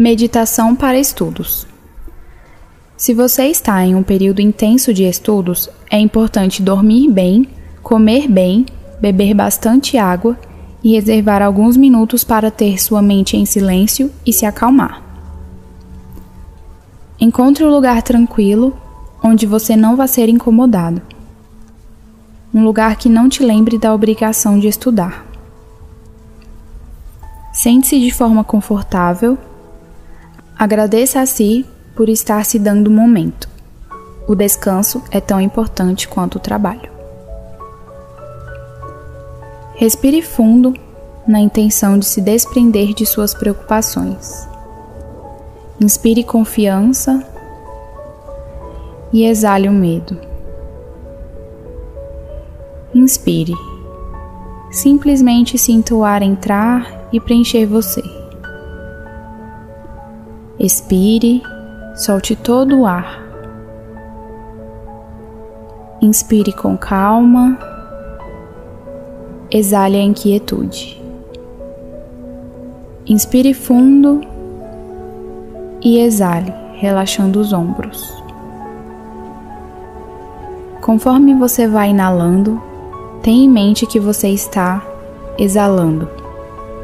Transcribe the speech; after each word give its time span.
Meditação 0.00 0.74
para 0.74 0.98
estudos. 0.98 1.66
Se 2.96 3.12
você 3.12 3.48
está 3.48 3.84
em 3.84 3.94
um 3.94 4.02
período 4.02 4.40
intenso 4.40 4.94
de 4.94 5.04
estudos, 5.04 5.68
é 5.90 5.98
importante 5.98 6.62
dormir 6.62 7.10
bem, 7.10 7.46
comer 7.82 8.26
bem, 8.26 8.64
beber 8.98 9.34
bastante 9.34 9.98
água 9.98 10.38
e 10.82 10.92
reservar 10.92 11.42
alguns 11.42 11.76
minutos 11.76 12.24
para 12.24 12.50
ter 12.50 12.80
sua 12.80 13.02
mente 13.02 13.36
em 13.36 13.44
silêncio 13.44 14.10
e 14.24 14.32
se 14.32 14.46
acalmar. 14.46 15.02
Encontre 17.20 17.62
um 17.62 17.70
lugar 17.70 18.00
tranquilo 18.00 18.74
onde 19.22 19.44
você 19.44 19.76
não 19.76 19.96
vai 19.96 20.08
ser 20.08 20.30
incomodado. 20.30 21.02
Um 22.54 22.64
lugar 22.64 22.96
que 22.96 23.10
não 23.10 23.28
te 23.28 23.42
lembre 23.42 23.76
da 23.76 23.92
obrigação 23.92 24.58
de 24.58 24.66
estudar. 24.66 25.26
Sente-se 27.52 28.00
de 28.00 28.10
forma 28.10 28.42
confortável 28.42 29.36
Agradeça 30.60 31.22
a 31.22 31.24
si 31.24 31.64
por 31.96 32.10
estar 32.10 32.44
se 32.44 32.58
dando 32.58 32.88
o 32.88 32.90
momento. 32.90 33.48
O 34.28 34.34
descanso 34.34 35.02
é 35.10 35.18
tão 35.18 35.40
importante 35.40 36.06
quanto 36.06 36.36
o 36.36 36.38
trabalho. 36.38 36.92
Respire 39.74 40.20
fundo 40.20 40.74
na 41.26 41.40
intenção 41.40 41.98
de 41.98 42.04
se 42.04 42.20
desprender 42.20 42.92
de 42.92 43.06
suas 43.06 43.32
preocupações. 43.32 44.46
Inspire 45.80 46.22
confiança 46.24 47.26
e 49.14 49.24
exale 49.24 49.66
o 49.66 49.72
medo. 49.72 50.14
Inspire. 52.94 53.54
Simplesmente 54.70 55.56
sinta 55.56 55.94
o 55.94 56.04
ar 56.04 56.20
entrar 56.20 57.08
e 57.10 57.18
preencher 57.18 57.64
você. 57.64 58.19
Expire, 60.62 61.42
solte 61.94 62.36
todo 62.36 62.80
o 62.80 62.86
ar. 62.86 63.18
Inspire 66.02 66.52
com 66.52 66.76
calma, 66.76 67.58
exale 69.50 69.96
a 69.96 70.02
inquietude. 70.02 71.02
Inspire 73.06 73.54
fundo 73.54 74.20
e 75.80 75.98
exale, 75.98 76.52
relaxando 76.74 77.40
os 77.40 77.54
ombros. 77.54 78.22
Conforme 80.82 81.34
você 81.36 81.66
vai 81.66 81.88
inalando, 81.88 82.60
tenha 83.22 83.46
em 83.46 83.48
mente 83.48 83.86
que 83.86 83.98
você 83.98 84.28
está 84.28 84.86
exalando 85.38 86.06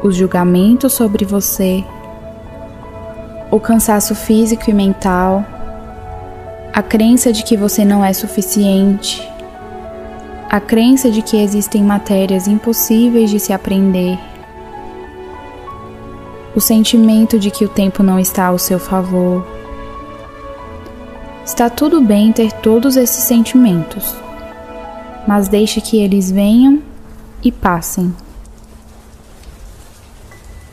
os 0.00 0.14
julgamentos 0.14 0.92
sobre 0.92 1.24
você, 1.24 1.84
o 3.54 3.60
cansaço 3.60 4.16
físico 4.16 4.68
e 4.68 4.72
mental, 4.72 5.46
a 6.72 6.82
crença 6.82 7.32
de 7.32 7.44
que 7.44 7.56
você 7.56 7.84
não 7.84 8.04
é 8.04 8.12
suficiente, 8.12 9.22
a 10.50 10.58
crença 10.58 11.08
de 11.08 11.22
que 11.22 11.36
existem 11.36 11.80
matérias 11.84 12.48
impossíveis 12.48 13.30
de 13.30 13.38
se 13.38 13.52
aprender, 13.52 14.18
o 16.52 16.60
sentimento 16.60 17.38
de 17.38 17.48
que 17.48 17.64
o 17.64 17.68
tempo 17.68 18.02
não 18.02 18.18
está 18.18 18.46
ao 18.46 18.58
seu 18.58 18.80
favor. 18.80 19.46
Está 21.46 21.70
tudo 21.70 22.00
bem 22.00 22.32
ter 22.32 22.50
todos 22.54 22.96
esses 22.96 23.22
sentimentos, 23.22 24.16
mas 25.28 25.46
deixe 25.46 25.80
que 25.80 25.96
eles 25.96 26.28
venham 26.28 26.82
e 27.40 27.52
passem. 27.52 28.12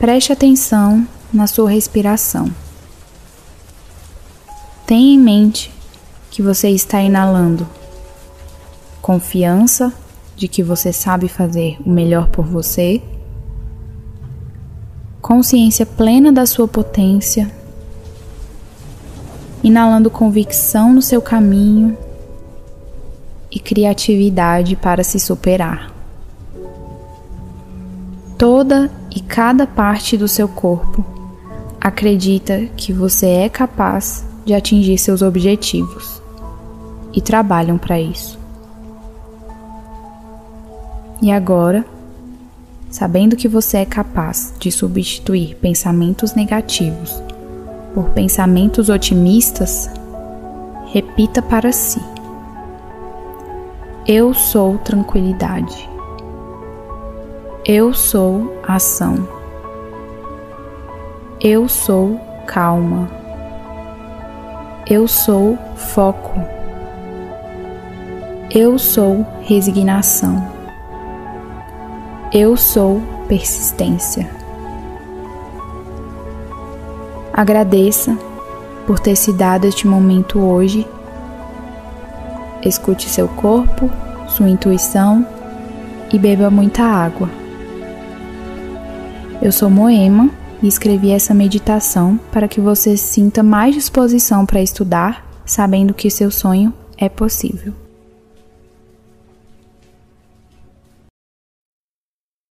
Preste 0.00 0.32
atenção 0.32 1.06
na 1.32 1.46
sua 1.46 1.70
respiração. 1.70 2.61
Tenha 4.86 5.14
em 5.14 5.18
mente 5.18 5.72
que 6.30 6.42
você 6.42 6.68
está 6.70 7.00
inalando 7.00 7.68
confiança 9.00 9.92
de 10.36 10.48
que 10.48 10.62
você 10.62 10.92
sabe 10.92 11.28
fazer 11.28 11.76
o 11.84 11.90
melhor 11.90 12.28
por 12.28 12.44
você, 12.44 13.02
consciência 15.20 15.86
plena 15.86 16.32
da 16.32 16.46
sua 16.46 16.66
potência, 16.66 17.50
inalando 19.62 20.10
convicção 20.10 20.92
no 20.92 21.02
seu 21.02 21.20
caminho 21.22 21.96
e 23.50 23.60
criatividade 23.60 24.74
para 24.74 25.04
se 25.04 25.20
superar. 25.20 25.92
Toda 28.36 28.90
e 29.14 29.20
cada 29.20 29.66
parte 29.66 30.16
do 30.16 30.26
seu 30.26 30.48
corpo 30.48 31.04
acredita 31.80 32.66
que 32.76 32.92
você 32.92 33.26
é 33.26 33.48
capaz 33.48 34.31
de 34.44 34.54
atingir 34.54 34.98
seus 34.98 35.22
objetivos 35.22 36.20
e 37.12 37.20
trabalham 37.20 37.78
para 37.78 38.00
isso. 38.00 38.38
E 41.20 41.30
agora, 41.30 41.84
sabendo 42.90 43.36
que 43.36 43.46
você 43.46 43.78
é 43.78 43.84
capaz 43.84 44.54
de 44.58 44.72
substituir 44.72 45.54
pensamentos 45.56 46.34
negativos 46.34 47.22
por 47.94 48.06
pensamentos 48.10 48.88
otimistas, 48.88 49.88
repita 50.86 51.40
para 51.40 51.70
si: 51.70 52.00
Eu 54.06 54.34
sou 54.34 54.78
tranquilidade. 54.78 55.88
Eu 57.64 57.94
sou 57.94 58.60
ação. 58.66 59.28
Eu 61.40 61.68
sou 61.68 62.18
calma. 62.46 63.21
Eu 64.84 65.06
sou 65.06 65.56
foco. 65.76 66.32
Eu 68.50 68.80
sou 68.80 69.24
resignação. 69.42 70.44
Eu 72.32 72.56
sou 72.56 73.00
persistência. 73.28 74.28
Agradeça 77.32 78.18
por 78.84 78.98
ter 78.98 79.14
se 79.14 79.32
dado 79.32 79.66
este 79.66 79.86
momento 79.86 80.40
hoje. 80.40 80.84
Escute 82.64 83.08
seu 83.08 83.28
corpo, 83.28 83.88
sua 84.26 84.50
intuição 84.50 85.24
e 86.12 86.18
beba 86.18 86.50
muita 86.50 86.82
água. 86.82 87.30
Eu 89.40 89.52
sou 89.52 89.70
Moema 89.70 90.41
e 90.62 90.68
escrevi 90.68 91.10
essa 91.10 91.34
meditação 91.34 92.18
para 92.30 92.46
que 92.48 92.60
você 92.60 92.96
sinta 92.96 93.42
mais 93.42 93.74
disposição 93.74 94.46
para 94.46 94.62
estudar, 94.62 95.26
sabendo 95.44 95.92
que 95.92 96.08
seu 96.08 96.30
sonho 96.30 96.72
é 96.96 97.08
possível. 97.08 97.81